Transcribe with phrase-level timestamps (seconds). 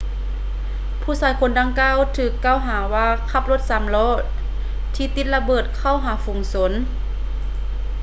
[1.01, 4.13] ຜູ້ຊາຍຄົນດັ່ງກ່າວຖືກກ່າວຫາວ່າຂັບລົດສາມລໍ້
[4.95, 6.71] ທີ່ຕິດລະເບີດເຂົ້າຫາຝູງຊົນ